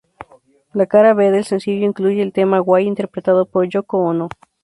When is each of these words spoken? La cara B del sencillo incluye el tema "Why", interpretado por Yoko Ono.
La 0.73 0.87
cara 0.87 1.13
B 1.13 1.29
del 1.29 1.45
sencillo 1.45 1.85
incluye 1.85 2.23
el 2.23 2.33
tema 2.33 2.59
"Why", 2.59 2.85
interpretado 2.87 3.45
por 3.45 3.65
Yoko 3.67 3.99
Ono. 3.99 4.29